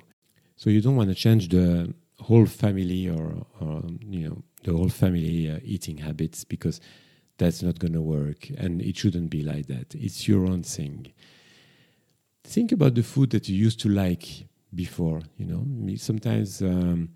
So 0.55 0.69
you 0.69 0.81
don't 0.81 0.95
want 0.95 1.09
to 1.09 1.15
change 1.15 1.49
the 1.49 1.93
whole 2.19 2.45
family 2.45 3.09
or, 3.09 3.45
or 3.59 3.83
you 3.99 4.29
know 4.29 4.43
the 4.63 4.73
whole 4.73 4.89
family 4.89 5.49
uh, 5.49 5.59
eating 5.63 5.97
habits 5.97 6.43
because 6.43 6.79
that's 7.37 7.61
not 7.61 7.79
going 7.79 7.93
to 7.93 8.01
work 8.01 8.49
and 8.57 8.81
it 8.81 8.97
shouldn't 8.97 9.29
be 9.29 9.43
like 9.43 9.67
that 9.67 9.93
it's 9.93 10.27
your 10.27 10.45
own 10.45 10.63
thing 10.63 11.11
think 12.43 12.71
about 12.71 12.95
the 12.95 13.03
food 13.03 13.29
that 13.31 13.49
you 13.49 13.55
used 13.55 13.79
to 13.79 13.89
like 13.89 14.47
before 14.73 15.21
you 15.37 15.45
know 15.45 15.95
sometimes 15.97 16.61
um, 16.61 17.09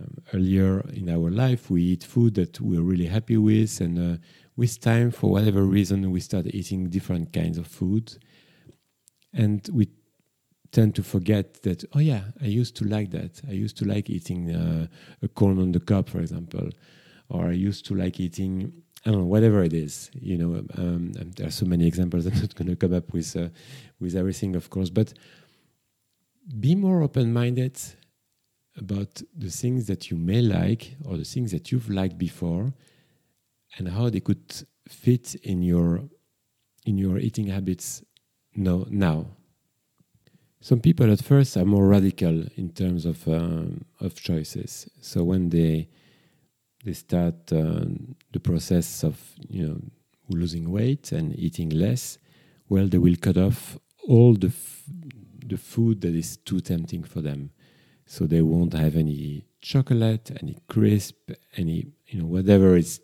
um, 0.00 0.16
earlier 0.32 0.80
in 0.92 1.08
our 1.08 1.30
life 1.30 1.70
we 1.70 1.82
eat 1.82 2.04
food 2.04 2.34
that 2.34 2.60
we're 2.60 2.82
really 2.82 3.06
happy 3.06 3.36
with 3.36 3.80
and 3.80 3.98
uh, 3.98 4.18
with 4.56 4.80
time 4.80 5.10
for 5.10 5.30
whatever 5.30 5.62
reason 5.64 6.10
we 6.10 6.20
start 6.20 6.46
eating 6.46 6.88
different 6.88 7.32
kinds 7.32 7.58
of 7.58 7.66
food 7.66 8.16
and 9.32 9.68
we 9.72 9.88
tend 10.72 10.94
to 10.94 11.02
forget 11.02 11.62
that 11.62 11.84
oh 11.94 12.00
yeah 12.00 12.24
i 12.42 12.46
used 12.46 12.76
to 12.76 12.84
like 12.84 13.10
that 13.10 13.40
i 13.48 13.52
used 13.52 13.76
to 13.76 13.84
like 13.84 14.10
eating 14.10 14.54
uh, 14.54 14.86
a 15.22 15.28
corn 15.28 15.58
on 15.58 15.72
the 15.72 15.80
cob 15.80 16.08
for 16.08 16.18
example 16.18 16.68
or 17.28 17.46
i 17.46 17.52
used 17.52 17.86
to 17.86 17.94
like 17.94 18.18
eating 18.20 18.72
I 19.04 19.10
don't 19.10 19.20
know, 19.20 19.26
whatever 19.26 19.62
it 19.62 19.72
is, 19.72 20.10
you 20.14 20.36
know, 20.36 20.64
um, 20.76 21.12
there 21.12 21.46
are 21.46 21.52
so 21.52 21.64
many 21.64 21.86
examples. 21.86 22.26
I'm 22.26 22.40
not 22.40 22.56
going 22.56 22.70
to 22.70 22.74
come 22.74 22.92
up 22.92 23.12
with 23.12 23.36
uh, 23.36 23.50
with 24.00 24.16
everything, 24.16 24.56
of 24.56 24.68
course, 24.68 24.90
but 24.90 25.12
be 26.58 26.74
more 26.74 27.02
open-minded 27.02 27.78
about 28.78 29.22
the 29.36 29.50
things 29.50 29.86
that 29.86 30.10
you 30.10 30.16
may 30.16 30.42
like 30.42 30.96
or 31.04 31.16
the 31.16 31.24
things 31.24 31.50
that 31.52 31.72
you've 31.72 31.90
liked 31.90 32.18
before, 32.18 32.72
and 33.78 33.88
how 33.88 34.10
they 34.10 34.20
could 34.20 34.54
fit 34.88 35.34
in 35.36 35.62
your 35.62 36.02
in 36.84 36.98
your 36.98 37.18
eating 37.18 37.48
habits 37.48 38.02
no, 38.54 38.86
now. 38.88 39.26
Some 40.60 40.80
people 40.80 41.12
at 41.12 41.22
first 41.22 41.56
are 41.56 41.64
more 41.64 41.86
radical 41.86 42.44
in 42.56 42.70
terms 42.70 43.04
of 43.06 43.26
um, 43.28 43.84
of 44.00 44.14
choices. 44.14 44.88
So 45.00 45.22
when 45.24 45.50
they 45.50 45.88
they 46.84 46.94
start 46.94 47.52
uh, 47.52 47.84
the 48.32 48.40
process 48.40 49.04
of 49.04 49.20
you 49.48 49.68
know 49.68 49.80
losing 50.28 50.70
weight 50.70 51.12
and 51.12 51.38
eating 51.38 51.70
less, 51.70 52.18
well, 52.68 52.88
they 52.88 52.98
will 52.98 53.16
cut 53.16 53.36
off 53.36 53.78
all 54.08 54.34
the 54.34 54.52
the 55.46 55.56
food 55.56 56.00
that 56.00 56.14
is 56.14 56.38
too 56.38 56.60
tempting 56.60 57.04
for 57.04 57.20
them. 57.20 57.50
So 58.06 58.26
they 58.26 58.42
won't 58.42 58.72
have 58.72 58.96
any 58.96 59.44
chocolate, 59.60 60.30
any 60.40 60.58
crisp, 60.68 61.30
any 61.56 61.86
you 62.06 62.20
know 62.20 62.26
whatever 62.26 62.76
is 62.76 63.00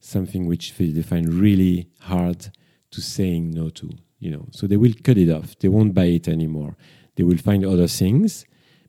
something 0.00 0.46
which 0.46 0.76
they 0.76 1.02
find 1.02 1.32
really 1.32 1.88
hard 2.00 2.50
to 2.90 3.00
saying 3.00 3.50
no 3.50 3.70
to. 3.70 3.90
You 4.18 4.30
know, 4.30 4.46
so 4.52 4.66
they 4.66 4.76
will 4.76 4.94
cut 5.02 5.18
it 5.18 5.30
off. 5.30 5.58
They 5.58 5.68
won't 5.68 5.94
buy 5.94 6.04
it 6.04 6.28
anymore. 6.28 6.76
They 7.16 7.24
will 7.24 7.38
find 7.38 7.64
other 7.64 7.88
things 7.88 8.44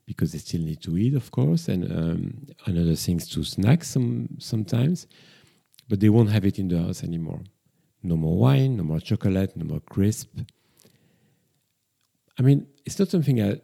because 0.06 0.32
they 0.32 0.38
still 0.38 0.62
need 0.62 0.80
to 0.82 0.96
eat, 0.96 1.14
of 1.14 1.30
course, 1.30 1.68
and 1.68 1.84
um, 1.90 2.46
and 2.66 2.78
other 2.78 2.94
things 2.94 3.28
to 3.30 3.44
snack 3.44 3.84
some 3.84 4.28
sometimes, 4.38 5.06
but 5.88 6.00
they 6.00 6.08
won't 6.08 6.30
have 6.30 6.44
it 6.44 6.58
in 6.58 6.68
the 6.68 6.78
house 6.78 7.02
anymore. 7.02 7.40
No 8.02 8.16
more 8.16 8.36
wine, 8.36 8.76
no 8.76 8.84
more 8.84 9.00
chocolate, 9.00 9.56
no 9.56 9.64
more 9.64 9.80
crisp. 9.80 10.38
I 12.38 12.42
mean, 12.42 12.66
it's 12.84 12.98
not 12.98 13.08
something 13.08 13.40
I 13.42 13.60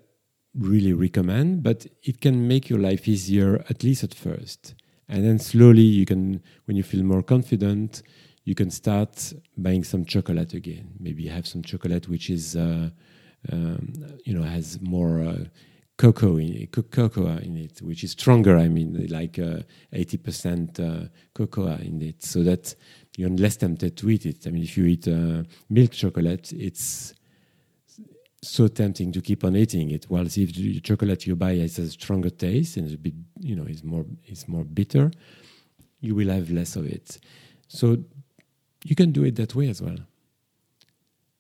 really 0.55 0.93
recommend, 0.93 1.63
but 1.63 1.87
it 2.03 2.21
can 2.21 2.47
make 2.47 2.69
your 2.69 2.79
life 2.79 3.09
easier, 3.09 3.65
at 3.69 3.83
least 3.83 4.05
at 4.05 4.15
first. 4.15 4.75
And 5.09 5.25
then 5.25 5.39
slowly, 5.39 5.83
you 5.83 6.07
can, 6.07 6.43
when 6.67 6.77
you 6.77 6.83
feel 6.83 7.03
more 7.05 7.23
confident, 7.23 8.03
you 8.45 8.55
can 8.55 8.71
start 8.71 9.33
buying 9.57 9.85
some 9.85 10.05
chocolate 10.05 10.55
again. 10.55 10.93
Maybe 10.99 11.27
have 11.29 11.47
some 11.47 11.63
chocolate 11.63 12.09
which 12.09 12.31
is, 12.31 12.57
uh, 12.57 12.91
um, 13.53 13.93
you 14.25 14.35
know, 14.35 14.43
has 14.43 14.81
more. 14.81 15.23
Uh, 15.23 15.45
cocoa 15.99 16.39
in 16.39 16.67
cocoa 16.67 17.37
in 17.39 17.57
it, 17.57 17.81
which 17.83 18.03
is 18.03 18.13
stronger. 18.13 18.57
I 18.57 18.69
mean, 18.69 19.07
like 19.11 19.39
uh, 19.39 19.59
eighty 19.93 20.17
uh, 20.17 20.25
percent 20.25 20.81
cocoa 21.35 21.77
in 21.77 22.03
it, 22.03 22.25
so 22.25 22.43
that 22.43 22.75
you're 23.17 23.31
less 23.31 23.57
tempted 23.57 23.97
to 23.99 24.11
eat 24.11 24.27
it. 24.27 24.47
I 24.47 24.51
mean, 24.51 24.63
if 24.63 24.77
you 24.77 24.87
eat 24.87 25.07
uh, 25.07 25.45
milk 25.69 25.93
chocolate, 25.93 26.53
it's 26.53 27.15
so 28.43 28.67
tempting 28.67 29.13
to 29.13 29.21
keep 29.21 29.45
on 29.45 29.57
eating 29.57 29.91
it. 29.91 30.07
While 30.09 30.27
if 30.27 30.35
the 30.35 30.81
chocolate 30.81 31.27
you 31.27 31.37
buy 31.37 31.57
has 31.57 31.79
a 31.79 31.89
stronger 31.91 32.31
taste 32.31 32.77
and 32.77 32.87
it's 32.87 32.95
a 32.97 32.99
bit, 32.99 33.15
you 33.39 33.55
know, 33.55 33.65
is 33.65 33.85
more 33.85 34.05
is 34.27 34.49
more 34.49 34.65
bitter, 34.65 35.11
you 36.01 36.15
will 36.15 36.29
have 36.29 36.51
less 36.51 36.77
of 36.77 36.87
it. 36.87 37.19
So 37.69 38.05
you 38.85 38.97
can 38.97 39.13
do 39.13 39.25
it 39.25 39.37
that 39.37 39.55
way 39.55 39.69
as 39.69 39.81
well. 39.81 39.99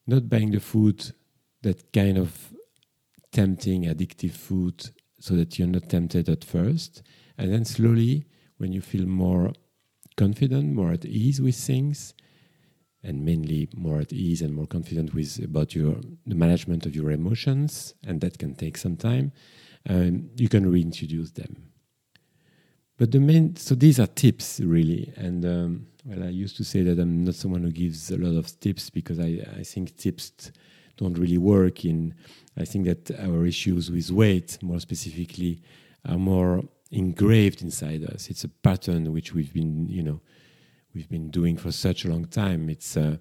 Not 0.06 0.28
buying 0.28 0.52
the 0.52 0.61
food 0.61 1.12
that 1.62 1.92
kind 1.92 2.18
of 2.18 2.52
tempting, 3.32 3.85
addictive 3.85 4.32
food 4.32 4.90
so 5.18 5.35
that 5.35 5.59
you're 5.59 5.68
not 5.68 5.88
tempted 5.88 6.28
at 6.28 6.44
first. 6.44 7.02
And 7.37 7.52
then 7.52 7.64
slowly, 7.64 8.26
when 8.59 8.73
you 8.73 8.80
feel 8.80 9.06
more 9.06 9.52
confident, 10.16 10.75
more 10.75 10.92
at 10.92 11.04
ease 11.04 11.40
with 11.40 11.56
things, 11.56 12.14
and 13.02 13.25
mainly 13.25 13.68
more 13.76 14.00
at 14.00 14.12
ease 14.12 14.42
and 14.42 14.54
more 14.54 14.66
confident 14.66 15.14
with 15.14 15.42
about 15.42 15.75
your 15.75 15.97
the 16.26 16.35
management 16.35 16.87
of 16.87 16.94
your 16.94 17.11
emotions, 17.11 17.94
and 18.06 18.21
that 18.21 18.38
can 18.38 18.54
take 18.54 18.76
some 18.76 18.97
time, 18.97 19.32
um, 19.88 20.30
you 20.37 20.49
can 20.49 20.71
reintroduce 20.71 21.32
them. 21.32 21.56
But 22.99 23.11
the 23.11 23.21
main, 23.21 23.56
so 23.56 23.75
these 23.75 23.99
are 23.99 24.06
tips 24.06 24.61
really, 24.61 25.12
and 25.16 25.44
um, 25.44 25.87
well, 26.04 26.23
I 26.23 26.28
used 26.28 26.56
to 26.59 26.64
say 26.64 26.82
that 26.82 26.99
I'm 26.99 27.25
not 27.25 27.35
someone 27.35 27.62
who 27.62 27.73
gives 27.73 28.11
a 28.11 28.16
lot 28.16 28.37
of 28.37 28.59
tips 28.61 28.90
because 28.90 29.18
I, 29.18 29.44
I 29.59 29.62
think 29.62 29.97
tips 29.97 30.52
don't 30.97 31.18
really 31.18 31.38
work 31.38 31.85
in 31.85 32.14
I 32.56 32.64
think 32.64 32.87
that 32.87 33.11
our 33.18 33.47
issues 33.47 33.90
with 33.90 34.11
weight, 34.11 34.59
more 34.62 34.80
specifically, 34.80 35.62
are 36.06 36.18
more 36.18 36.62
engraved 36.90 37.62
inside 37.62 38.04
us. 38.04 38.28
It's 38.28 38.44
a 38.44 38.49
pattern 38.49 39.12
which 39.12 39.32
we've 39.32 39.52
been, 39.52 39.88
you 39.88 40.02
know, 40.02 40.21
we've 40.94 41.08
been 41.08 41.30
doing 41.30 41.56
for 41.56 41.72
such 41.72 42.04
a 42.04 42.08
long 42.08 42.26
time. 42.26 42.68
It's 42.68 42.96
uh, 42.96 43.16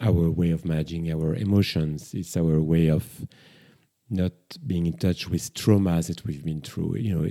our 0.00 0.30
way 0.30 0.50
of 0.50 0.64
managing 0.64 1.10
our 1.12 1.34
emotions. 1.34 2.14
It's 2.14 2.36
our 2.36 2.60
way 2.60 2.88
of 2.88 3.26
not 4.08 4.32
being 4.66 4.86
in 4.86 4.96
touch 4.96 5.28
with 5.28 5.54
traumas 5.54 6.08
that 6.08 6.24
we've 6.24 6.44
been 6.44 6.62
through. 6.62 6.96
You 6.96 7.18
know, 7.18 7.30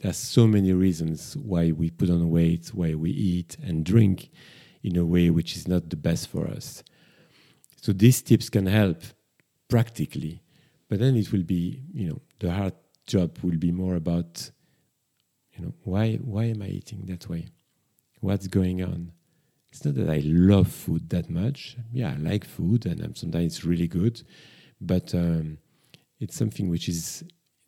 there's 0.00 0.16
so 0.16 0.46
many 0.46 0.72
reasons 0.72 1.36
why 1.36 1.72
we 1.72 1.90
put 1.90 2.08
on 2.08 2.30
weight, 2.30 2.68
why 2.68 2.94
we 2.94 3.10
eat 3.10 3.56
and 3.62 3.84
drink 3.84 4.30
in 4.82 4.96
a 4.96 5.04
way 5.04 5.28
which 5.30 5.56
is 5.56 5.66
not 5.66 5.90
the 5.90 5.96
best 5.96 6.28
for 6.28 6.46
us. 6.46 6.82
So 7.80 7.92
these 7.92 8.22
tips 8.22 8.48
can 8.48 8.66
help 8.66 9.02
practically. 9.68 10.42
But 10.88 11.00
then 11.00 11.16
it 11.16 11.30
will 11.32 11.42
be, 11.42 11.82
you 11.92 12.08
know, 12.08 12.22
the 12.38 12.52
hard 12.52 12.74
job 13.06 13.38
will 13.42 13.58
be 13.58 13.72
more 13.72 13.96
about, 13.96 14.50
you 15.52 15.64
know, 15.64 15.74
why 15.82 16.14
why 16.16 16.44
am 16.44 16.62
I 16.62 16.68
eating 16.68 17.04
that 17.06 17.28
way? 17.28 17.48
What's 18.20 18.48
going 18.48 18.82
on? 18.82 19.12
It's 19.70 19.84
not 19.84 19.94
that 19.94 20.10
I 20.10 20.22
love 20.24 20.68
food 20.68 21.10
that 21.10 21.30
much. 21.30 21.76
Yeah, 21.92 22.14
I 22.14 22.16
like 22.16 22.44
food, 22.44 22.84
and 22.86 23.16
sometimes 23.16 23.44
it's 23.44 23.64
really 23.64 23.86
good, 23.86 24.22
but 24.80 25.14
um, 25.14 25.58
it's 26.18 26.36
something 26.36 26.68
which 26.68 26.88
is 26.88 27.22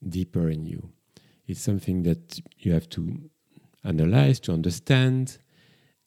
deeper 0.09 0.49
in 0.49 0.67
you. 0.67 0.91
It's 1.47 1.61
something 1.61 2.03
that 2.05 2.41
you 2.59 2.73
have 2.73 2.89
to 2.91 3.31
analyze, 3.85 4.41
to 4.41 4.53
understand, 4.53 5.39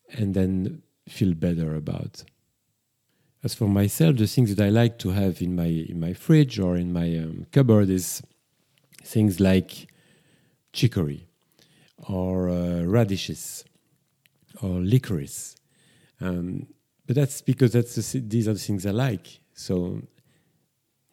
and 0.09 0.33
then 0.33 0.81
feel 1.07 1.33
better 1.33 1.75
about. 1.75 2.23
As 3.43 3.53
for 3.53 3.67
myself, 3.67 4.17
the 4.17 4.27
things 4.27 4.55
that 4.55 4.65
I 4.65 4.69
like 4.69 4.97
to 4.99 5.09
have 5.09 5.41
in 5.41 5.55
my 5.55 5.65
in 5.65 5.99
my 5.99 6.13
fridge 6.13 6.59
or 6.59 6.75
in 6.77 6.91
my 6.91 7.17
um, 7.17 7.45
cupboard 7.51 7.89
is 7.89 8.21
things 9.03 9.39
like 9.39 9.87
chicory 10.71 11.27
or 12.07 12.49
uh, 12.49 12.83
radishes 12.83 13.65
or 14.61 14.79
licorice. 14.79 15.55
Um, 16.21 16.67
but 17.05 17.15
that's 17.15 17.41
because 17.41 17.73
that's 17.73 17.95
the, 17.95 18.19
these 18.19 18.47
are 18.47 18.53
the 18.53 18.59
things 18.59 18.85
I 18.85 18.91
like. 18.91 19.39
So, 19.53 20.01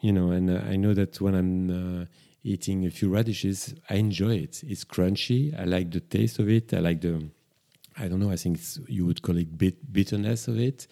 you 0.00 0.12
know, 0.12 0.30
and 0.30 0.50
uh, 0.50 0.62
I 0.68 0.76
know 0.76 0.94
that 0.94 1.20
when 1.20 1.35
I'm 1.35 2.02
uh, 2.02 2.04
eating 2.42 2.87
a 2.87 2.90
few 2.90 3.11
radishes, 3.11 3.75
I 3.88 3.94
enjoy 3.94 4.37
it. 4.37 4.62
It's 4.66 4.85
crunchy. 4.85 5.59
I 5.59 5.64
like 5.64 5.90
the 5.90 6.00
taste 6.00 6.38
of 6.38 6.49
it. 6.49 6.73
I 6.73 6.78
like 6.78 7.00
the, 7.00 7.28
I 7.99 8.09
don't 8.09 8.20
know. 8.20 8.30
I 8.30 8.37
think 8.37 8.61
you 8.88 9.04
would 9.06 9.23
call 9.23 9.37
it 9.37 9.59
bit 9.59 9.92
bitterness 9.92 10.49
of 10.49 10.59
it. 10.59 10.87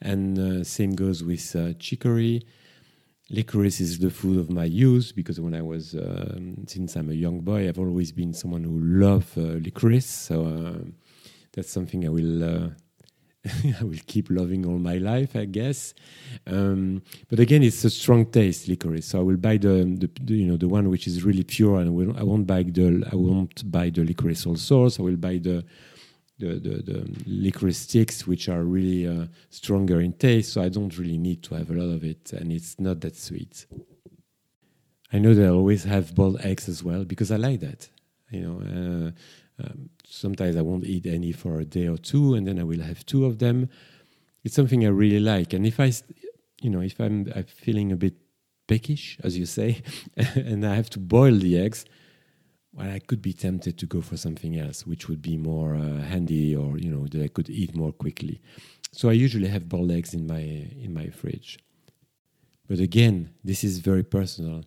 And 0.00 0.38
uh, 0.38 0.64
same 0.64 0.92
goes 0.92 1.22
with 1.22 1.54
uh, 1.54 1.74
chicory. 1.78 2.42
Licorice 3.28 3.80
is 3.80 3.98
the 3.98 4.10
food 4.10 4.38
of 4.38 4.50
my 4.50 4.64
youth 4.64 5.12
because 5.14 5.38
when 5.38 5.54
I 5.54 5.62
was, 5.62 5.94
um, 5.94 6.64
since 6.66 6.96
I'm 6.96 7.10
a 7.10 7.14
young 7.14 7.40
boy, 7.40 7.68
I've 7.68 7.78
always 7.78 8.10
been 8.10 8.32
someone 8.32 8.64
who 8.64 8.76
loved 8.78 9.38
uh, 9.38 9.60
licorice. 9.62 10.06
So 10.06 10.46
uh, 10.46 10.90
that's 11.52 11.70
something 11.70 12.06
I 12.06 12.10
will 12.10 12.44
uh, 12.44 12.70
I 13.80 13.84
will 13.84 13.98
keep 14.06 14.28
loving 14.30 14.66
all 14.66 14.78
my 14.78 14.98
life, 14.98 15.34
I 15.34 15.46
guess. 15.46 15.94
Um, 16.46 17.02
but 17.28 17.40
again, 17.40 17.62
it's 17.62 17.84
a 17.84 17.90
strong 17.90 18.26
taste 18.26 18.68
licorice, 18.68 19.06
so 19.06 19.20
I 19.20 19.22
will 19.22 19.38
buy 19.38 19.56
the, 19.56 19.96
the, 19.98 20.10
the, 20.20 20.34
you 20.34 20.46
know 20.46 20.56
the 20.56 20.68
one 20.68 20.90
which 20.90 21.06
is 21.06 21.24
really 21.24 21.44
pure, 21.44 21.80
and 21.80 21.94
will, 21.94 22.16
I 22.18 22.22
won't 22.22 22.46
buy 22.46 22.62
the 22.62 23.08
I 23.10 23.16
won't 23.16 23.70
buy 23.70 23.90
the 23.90 24.04
licorice 24.04 24.44
allsorts. 24.44 25.00
I 25.00 25.02
will 25.04 25.16
buy 25.16 25.38
the 25.38 25.64
the, 26.38 26.58
the, 26.58 26.82
the 26.82 27.22
licorice 27.26 27.78
sticks, 27.78 28.26
which 28.26 28.48
are 28.48 28.62
really 28.62 29.06
uh, 29.06 29.26
stronger 29.50 30.00
in 30.00 30.14
taste. 30.14 30.54
So 30.54 30.62
I 30.62 30.70
don't 30.70 30.96
really 30.98 31.18
need 31.18 31.42
to 31.44 31.54
have 31.54 31.70
a 31.70 31.74
lot 31.74 31.94
of 31.94 32.04
it, 32.04 32.32
and 32.32 32.52
it's 32.52 32.78
not 32.78 33.00
that 33.00 33.16
sweet. 33.16 33.66
I 35.12 35.18
know 35.18 35.34
that 35.34 35.46
I 35.46 35.50
always 35.50 35.84
have 35.84 36.14
boiled 36.14 36.40
eggs 36.42 36.68
as 36.68 36.84
well 36.84 37.04
because 37.04 37.30
I 37.32 37.36
like 37.36 37.60
that. 37.60 37.88
You 38.30 38.40
know, 38.42 38.60
uh, 38.60 39.10
sometimes 40.10 40.56
I 40.56 40.62
won't 40.62 40.84
eat 40.84 41.06
any 41.06 41.32
for 41.32 41.60
a 41.60 41.64
day 41.64 41.86
or 41.86 41.96
two, 41.96 42.34
and 42.34 42.46
then 42.46 42.58
I 42.58 42.64
will 42.64 42.82
have 42.82 43.06
two 43.06 43.24
of 43.24 43.38
them. 43.38 43.68
It's 44.42 44.54
something 44.54 44.84
I 44.84 44.88
really 44.88 45.20
like. 45.20 45.52
And 45.52 45.64
if 45.66 45.78
I, 45.78 45.92
you 46.60 46.70
know, 46.70 46.80
if 46.80 47.00
I'm, 47.00 47.32
I'm 47.34 47.44
feeling 47.44 47.92
a 47.92 47.96
bit 47.96 48.14
peckish, 48.66 49.18
as 49.22 49.38
you 49.38 49.46
say, 49.46 49.82
and 50.34 50.66
I 50.66 50.74
have 50.74 50.90
to 50.90 50.98
boil 50.98 51.36
the 51.36 51.58
eggs, 51.58 51.84
well, 52.72 52.90
I 52.90 52.98
could 52.98 53.22
be 53.22 53.32
tempted 53.32 53.78
to 53.78 53.86
go 53.86 54.00
for 54.00 54.16
something 54.16 54.58
else, 54.58 54.86
which 54.86 55.08
would 55.08 55.22
be 55.22 55.36
more 55.36 55.74
uh, 55.74 56.02
handy, 56.02 56.54
or 56.54 56.78
you 56.78 56.90
know, 56.90 57.06
that 57.06 57.22
I 57.22 57.28
could 57.28 57.48
eat 57.50 57.74
more 57.74 57.92
quickly. 57.92 58.40
So 58.92 59.08
I 59.08 59.12
usually 59.12 59.48
have 59.48 59.68
boiled 59.68 59.90
eggs 59.92 60.14
in 60.14 60.26
my 60.26 60.40
in 60.40 60.92
my 60.92 61.08
fridge. 61.08 61.58
But 62.68 62.78
again, 62.78 63.30
this 63.44 63.64
is 63.64 63.78
very 63.78 64.04
personal. 64.04 64.64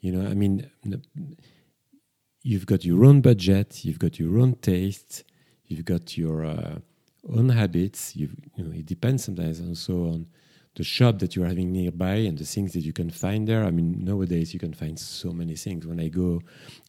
You 0.00 0.12
know, 0.12 0.28
I 0.28 0.34
mean 0.34 0.70
you've 2.46 2.64
got 2.64 2.84
your 2.84 3.04
own 3.04 3.20
budget, 3.20 3.84
you've 3.84 3.98
got 3.98 4.20
your 4.20 4.38
own 4.38 4.54
taste, 4.54 5.24
you've 5.66 5.84
got 5.84 6.16
your 6.16 6.44
uh, 6.46 6.78
own 7.36 7.48
habits. 7.48 8.14
You 8.14 8.28
know, 8.56 8.70
it 8.72 8.86
depends 8.86 9.24
sometimes 9.24 9.60
also 9.60 9.94
on 10.12 10.26
the 10.76 10.84
shop 10.84 11.18
that 11.18 11.34
you're 11.34 11.48
having 11.48 11.72
nearby 11.72 12.16
and 12.28 12.38
the 12.38 12.44
things 12.44 12.72
that 12.74 12.82
you 12.82 12.92
can 12.92 13.10
find 13.10 13.48
there. 13.48 13.64
I 13.64 13.72
mean, 13.72 14.04
nowadays 14.04 14.54
you 14.54 14.60
can 14.60 14.74
find 14.74 14.96
so 14.96 15.32
many 15.32 15.56
things. 15.56 15.88
When 15.88 15.98
I 15.98 16.06
go 16.06 16.40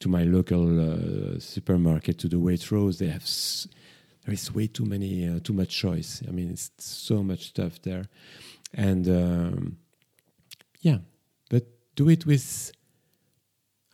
to 0.01 0.07
my 0.07 0.25
local 0.25 0.65
uh, 0.79 1.39
supermarket 1.39 2.19
to 2.19 2.27
the 2.27 2.37
Waitrose, 2.37 2.99
they 2.99 3.07
have 3.07 3.23
s- 3.23 3.67
there 4.25 4.33
is 4.35 4.53
way 4.53 4.67
too 4.67 4.85
many, 4.85 5.27
uh, 5.27 5.39
too 5.43 5.53
much 5.53 5.69
choice. 5.69 6.21
I 6.27 6.31
mean, 6.31 6.51
it's 6.51 6.69
so 6.77 7.23
much 7.23 7.47
stuff 7.47 7.81
there, 7.81 8.05
and 8.75 9.07
um, 9.07 9.77
yeah, 10.81 10.99
but 11.49 11.65
do 11.95 12.09
it 12.09 12.27
with 12.27 12.73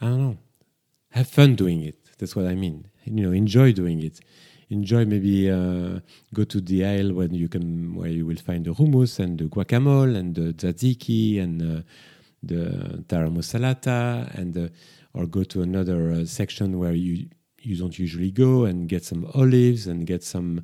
I 0.01 0.07
don't 0.07 0.19
know 0.19 0.37
have 1.13 1.27
fun 1.27 1.55
doing 1.55 1.83
it. 1.83 1.95
That's 2.17 2.35
what 2.35 2.47
I 2.47 2.55
mean. 2.55 2.87
You 3.05 3.23
know, 3.23 3.31
enjoy 3.31 3.71
doing 3.71 4.01
it. 4.01 4.19
Enjoy 4.69 5.05
maybe 5.05 5.51
uh, 5.51 5.99
go 6.33 6.43
to 6.45 6.59
the 6.59 6.85
aisle 6.85 7.13
when 7.13 7.33
you 7.35 7.47
can, 7.47 7.93
where 7.95 8.09
you 8.09 8.25
will 8.25 8.37
find 8.37 8.65
the 8.65 8.71
hummus 8.71 9.19
and 9.19 9.37
the 9.37 9.45
guacamole 9.45 10.15
and 10.15 10.33
the 10.33 10.53
tzatziki 10.53 11.39
and 11.39 11.61
uh, 11.61 11.81
the 12.41 13.03
tara 13.07 13.29
salata, 13.29 14.33
and 14.35 14.57
uh, 14.57 14.67
or 15.13 15.27
go 15.27 15.43
to 15.43 15.61
another 15.61 16.11
uh, 16.11 16.25
section 16.25 16.79
where 16.79 16.93
you 16.93 17.27
you 17.61 17.77
don't 17.77 17.97
usually 17.99 18.31
go 18.31 18.65
and 18.65 18.89
get 18.89 19.05
some 19.05 19.29
olives 19.35 19.85
and 19.85 20.07
get 20.07 20.23
some 20.23 20.61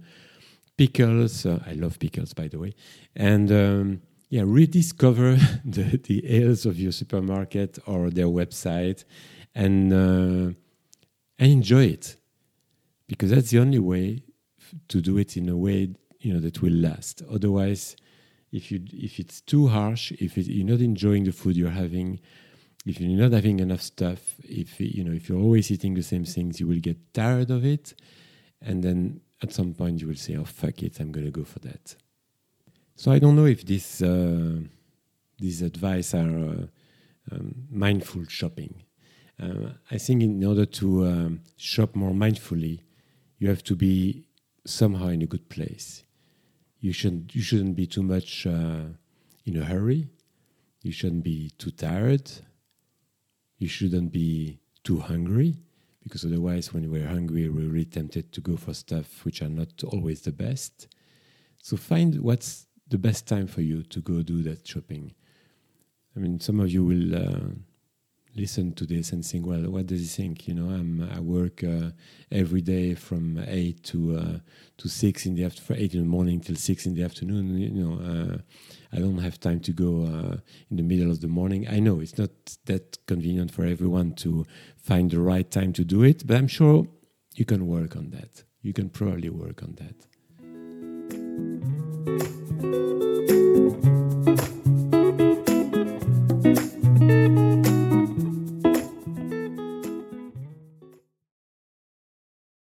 pickles. 0.77 1.45
Uh, 1.45 1.63
I 1.67 1.73
love 1.73 1.99
pickles, 1.99 2.33
by 2.33 2.47
the 2.47 2.57
way, 2.57 2.73
and. 3.15 3.51
Um, 3.51 4.01
yeah, 4.31 4.43
rediscover 4.45 5.35
the, 5.65 5.99
the 6.03 6.23
aisles 6.29 6.67
of 6.67 6.79
your 6.79 6.91
supermarket 6.91 7.79
or 7.87 8.11
their 8.11 8.27
website 8.27 9.03
and 9.55 9.93
uh, 9.93 10.53
and 11.39 11.51
enjoy 11.51 11.85
it. 11.85 12.17
Because 13.07 13.31
that's 13.31 13.49
the 13.49 13.59
only 13.59 13.79
way 13.79 14.23
to 14.87 15.01
do 15.01 15.17
it 15.17 15.35
in 15.35 15.49
a 15.49 15.57
way 15.57 15.95
you 16.19 16.33
know 16.33 16.39
that 16.39 16.61
will 16.61 16.73
last. 16.73 17.21
Otherwise 17.29 17.95
if 18.51 18.71
you 18.71 18.81
if 18.93 19.19
it's 19.19 19.41
too 19.41 19.67
harsh 19.67 20.11
if 20.13 20.37
it, 20.37 20.47
you're 20.47 20.65
not 20.65 20.81
enjoying 20.81 21.23
the 21.23 21.31
food 21.31 21.55
you're 21.55 21.69
having 21.69 22.19
if 22.85 22.99
you're 22.99 23.19
not 23.19 23.31
having 23.31 23.59
enough 23.59 23.81
stuff 23.81 24.35
if 24.43 24.79
you 24.79 25.03
know 25.03 25.11
if 25.11 25.29
you're 25.29 25.39
always 25.39 25.69
eating 25.71 25.93
the 25.93 26.03
same 26.03 26.25
things 26.25 26.59
you 26.59 26.67
will 26.67 26.79
get 26.79 26.97
tired 27.13 27.51
of 27.51 27.65
it. 27.65 27.93
And 28.61 28.83
then 28.83 29.21
at 29.41 29.53
some 29.53 29.73
point 29.73 30.01
you 30.01 30.07
will 30.07 30.15
say 30.15 30.35
oh 30.35 30.45
fuck 30.45 30.83
it 30.83 30.99
i'm 30.99 31.11
going 31.11 31.25
to 31.25 31.31
go 31.31 31.43
for 31.43 31.59
that. 31.59 31.95
So 32.95 33.11
i 33.11 33.19
don't 33.19 33.35
know 33.35 33.45
if 33.45 33.65
this 33.65 34.01
uh, 34.01 34.59
these 35.37 35.61
advice 35.61 36.13
are 36.13 36.37
uh, 36.37 36.65
um, 37.31 37.55
mindful 37.69 38.25
shopping 38.27 38.83
uh, 39.41 39.69
I 39.89 39.97
think 39.97 40.21
in 40.21 40.43
order 40.43 40.65
to 40.65 41.05
um, 41.05 41.41
shop 41.55 41.95
more 41.95 42.11
mindfully, 42.11 42.81
you 43.37 43.47
have 43.49 43.63
to 43.65 43.75
be 43.75 44.25
somehow 44.65 45.07
in 45.07 45.21
a 45.21 45.25
good 45.25 45.49
place. 45.49 46.03
You 46.79 46.91
shouldn't 46.93 47.35
you 47.35 47.41
shouldn't 47.41 47.75
be 47.75 47.87
too 47.87 48.03
much 48.03 48.45
uh, 48.45 48.85
in 49.45 49.57
a 49.57 49.63
hurry. 49.65 50.09
You 50.81 50.91
shouldn't 50.91 51.23
be 51.23 51.51
too 51.57 51.71
tired. 51.71 52.29
You 53.57 53.67
shouldn't 53.67 54.11
be 54.11 54.59
too 54.83 54.99
hungry 54.99 55.57
because 56.03 56.25
otherwise, 56.25 56.73
when 56.73 56.89
we're 56.89 57.07
hungry, 57.07 57.49
we're 57.49 57.67
really 57.67 57.85
tempted 57.85 58.31
to 58.31 58.41
go 58.41 58.55
for 58.55 58.73
stuff 58.73 59.25
which 59.25 59.41
are 59.41 59.49
not 59.49 59.83
always 59.83 60.21
the 60.21 60.31
best. 60.31 60.87
So 61.61 61.75
find 61.75 62.21
what's 62.21 62.67
the 62.87 62.97
best 62.97 63.27
time 63.27 63.47
for 63.47 63.61
you 63.61 63.83
to 63.83 63.99
go 63.99 64.21
do 64.21 64.41
that 64.43 64.67
shopping. 64.67 65.13
I 66.15 66.19
mean, 66.19 66.39
some 66.39 66.59
of 66.59 66.69
you 66.69 66.83
will. 66.83 67.15
Uh, 67.15 67.49
listen 68.39 68.73
to 68.73 68.85
this 68.85 69.11
and 69.11 69.25
think, 69.25 69.45
well, 69.45 69.69
what 69.69 69.87
does 69.87 70.01
he 70.01 70.07
think? 70.07 70.47
You 70.47 70.53
know, 70.55 70.69
I'm, 70.69 71.09
I 71.11 71.19
work 71.19 71.63
uh, 71.63 71.91
every 72.31 72.61
day 72.61 72.95
from 72.95 73.43
eight 73.47 73.83
to 73.85 74.17
uh, 74.17 74.37
to 74.77 74.87
six 74.87 75.25
in 75.25 75.35
the 75.35 75.45
after 75.45 75.73
eight 75.73 75.93
in 75.93 76.01
the 76.01 76.07
morning 76.17 76.39
till 76.39 76.55
six 76.55 76.85
in 76.85 76.93
the 76.95 77.03
afternoon. 77.03 77.57
You 77.57 77.71
know, 77.71 77.93
uh, 78.11 78.37
I 78.95 78.99
don't 78.99 79.19
have 79.19 79.39
time 79.39 79.59
to 79.61 79.71
go 79.71 80.03
uh, 80.03 80.37
in 80.71 80.77
the 80.77 80.83
middle 80.83 81.11
of 81.11 81.19
the 81.21 81.27
morning. 81.27 81.67
I 81.69 81.79
know 81.79 81.99
it's 81.99 82.17
not 82.17 82.31
that 82.65 82.97
convenient 83.05 83.51
for 83.51 83.65
everyone 83.65 84.13
to 84.23 84.45
find 84.77 85.11
the 85.11 85.19
right 85.19 85.49
time 85.49 85.73
to 85.73 85.83
do 85.83 86.03
it, 86.03 86.25
but 86.25 86.37
I'm 86.37 86.47
sure 86.47 86.87
you 87.35 87.45
can 87.45 87.67
work 87.67 87.95
on 87.95 88.09
that. 88.11 88.43
You 88.61 88.73
can 88.73 88.89
probably 88.89 89.29
work 89.29 89.63
on 89.63 89.75
that. 89.81 89.95